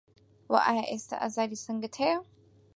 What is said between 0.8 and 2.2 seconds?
ئێستا ئازاری سنگت هەیە